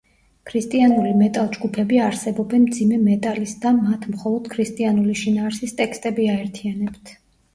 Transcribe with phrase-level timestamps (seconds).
[0.51, 7.13] ქრისტიანული მეტალ ჯგუფები არსებობენ მძიმე მეტალის და მათ მხოლოდ ქრისტიანული შინაარსის ტექსტები აერთიანებთ.